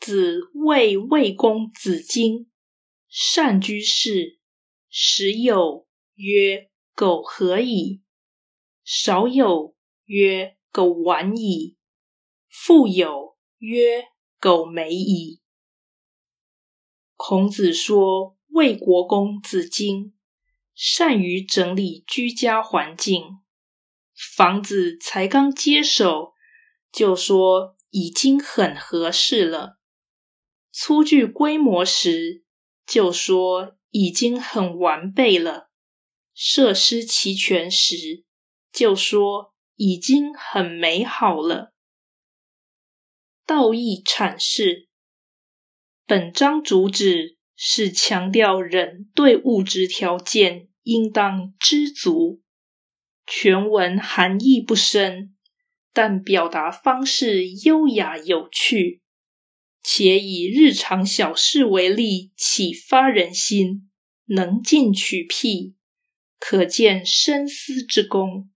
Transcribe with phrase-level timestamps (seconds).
[0.00, 2.50] 子谓魏公子荆，
[3.08, 4.38] 善居士。
[4.88, 8.00] 时有曰：“苟何矣。”
[8.82, 9.76] 少有
[10.06, 11.76] 曰：“苟晚矣。”
[12.48, 14.06] 复有曰
[14.40, 15.42] ：“苟美矣。”
[17.14, 20.14] 孔子说，魏国公子荆
[20.74, 23.40] 善于整理居家环境，
[24.36, 26.32] 房子才刚接手，
[26.90, 29.78] 就说已经很合适了；
[30.82, 32.42] 粗具规模时，
[32.86, 35.68] 就说已经很完备了；
[36.32, 38.24] 设施齐全时，
[38.72, 41.74] 就说已经很美好了。
[43.44, 44.88] 道义阐释，
[46.06, 52.40] 本章主旨是强调人对物质条件应当知足。
[53.26, 55.36] 全文含义不深，
[55.92, 59.02] 但表达方式优雅有趣，
[59.82, 63.88] 且以日常小事为例，启发人心，
[64.26, 65.74] 能进取辟，
[66.38, 68.49] 可见深思之功。